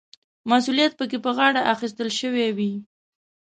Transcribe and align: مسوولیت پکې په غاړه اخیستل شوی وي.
مسوولیت 0.49 0.93
پکې 0.99 1.17
په 1.25 1.31
غاړه 1.37 1.61
اخیستل 1.73 2.09
شوی 2.19 2.47
وي. 2.57 2.73